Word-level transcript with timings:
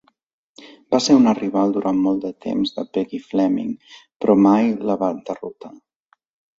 Va 0.95 1.01
ser 1.07 1.17
una 1.17 1.33
rival 1.39 1.75
durant 1.75 2.01
molt 2.07 2.25
de 2.25 2.33
temps 2.47 2.73
de 2.79 2.87
Peggy 2.99 3.23
Fleming, 3.29 3.79
però 4.01 4.41
mai 4.51 4.75
la 4.91 5.01
va 5.07 5.15
derrotar. 5.33 5.77